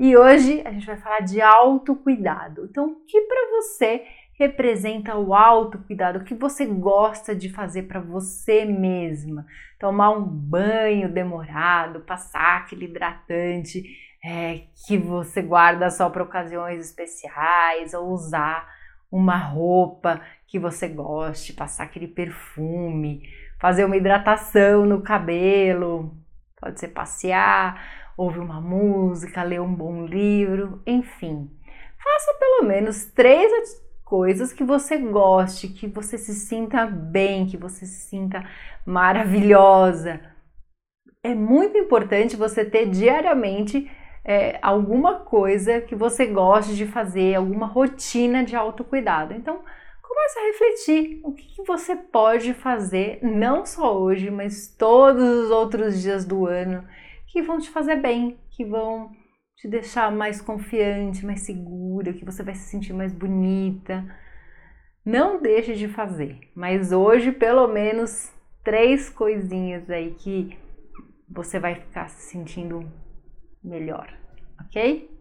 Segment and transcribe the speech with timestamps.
[0.00, 2.64] E hoje a gente vai falar de autocuidado.
[2.70, 6.20] Então, o que para você representa o autocuidado?
[6.20, 9.44] O que você gosta de fazer para você mesma?
[9.78, 13.82] Tomar um banho demorado, passar aquele hidratante
[14.24, 18.66] é, que você guarda só para ocasiões especiais, ou usar
[19.12, 23.28] uma roupa que você goste, passar aquele perfume,
[23.60, 26.16] fazer uma hidratação no cabelo,
[26.58, 31.50] pode ser passear, ouvir uma música, ler um bom livro, enfim.
[31.98, 33.50] Faça pelo menos três
[34.04, 38.44] coisas que você goste, que você se sinta bem, que você se sinta
[38.84, 40.20] maravilhosa.
[41.22, 43.90] É muito importante você ter diariamente
[44.24, 49.32] é, alguma coisa que você goste de fazer, alguma rotina de autocuidado.
[49.32, 49.62] Então,
[50.02, 55.50] comece a refletir o que, que você pode fazer, não só hoje, mas todos os
[55.50, 56.84] outros dias do ano,
[57.30, 59.10] que vão te fazer bem, que vão
[59.56, 64.04] te deixar mais confiante, mais segura, que você vai se sentir mais bonita.
[65.04, 68.32] Não deixe de fazer, mas hoje pelo menos
[68.64, 70.58] três coisinhas aí que
[71.28, 72.90] você vai ficar se sentindo
[73.62, 74.12] melhor,
[74.60, 75.19] ok?